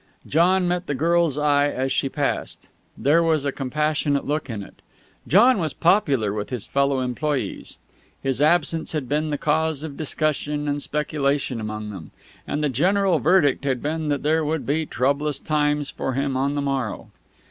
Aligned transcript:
John 0.25 0.67
met 0.67 0.87
the 0.87 0.95
girl's 0.95 1.37
eye 1.37 1.67
as 1.69 1.91
she 1.91 2.09
passed. 2.09 2.67
There 2.97 3.21
was 3.21 3.45
a 3.45 3.51
compassionate 3.51 4.25
look 4.25 4.49
in 4.49 4.63
it. 4.63 4.81
John 5.27 5.59
was 5.59 5.75
popular 5.75 6.33
with 6.33 6.49
his 6.49 6.65
fellow 6.65 7.01
employes. 7.01 7.77
His 8.23 8.41
absence 8.41 8.93
had 8.93 9.07
been 9.07 9.29
the 9.29 9.37
cause 9.37 9.83
of 9.83 9.97
discussion 9.97 10.67
and 10.67 10.81
speculation 10.81 11.61
among 11.61 11.91
them, 11.91 12.09
and 12.47 12.63
the 12.63 12.69
general 12.69 13.19
verdict 13.19 13.63
had 13.63 13.83
been 13.83 14.07
that 14.07 14.23
there 14.23 14.43
would 14.43 14.65
be 14.65 14.87
troublous 14.87 15.37
times 15.37 15.91
for 15.91 16.13
him 16.13 16.35
on 16.35 16.55
the 16.55 16.61
morrow. 16.63 17.11